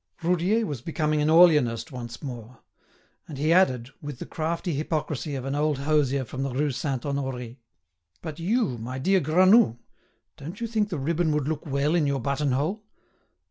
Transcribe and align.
Roudier 0.23 0.65
was 0.65 0.81
becoming 0.81 1.21
an 1.21 1.29
Orleanist 1.29 1.91
once 1.91 2.23
more. 2.23 2.63
And 3.27 3.37
he 3.37 3.53
added, 3.53 3.89
with 4.01 4.17
the 4.17 4.25
crafty 4.25 4.73
hypocrisy 4.73 5.35
of 5.35 5.45
an 5.45 5.53
old 5.53 5.77
hosier 5.77 6.25
from 6.25 6.41
the 6.41 6.49
Rue 6.49 6.71
Saint 6.71 7.03
Honoré: 7.03 7.57
"But 8.23 8.39
you, 8.39 8.79
my 8.79 8.97
dear 8.97 9.19
Granoux; 9.19 9.77
don't 10.37 10.59
you 10.59 10.65
think 10.65 10.89
the 10.89 10.97
ribbon 10.97 11.31
would 11.33 11.47
look 11.47 11.67
well 11.67 11.93
in 11.93 12.07
your 12.07 12.19
button 12.19 12.51
hole? 12.53 12.83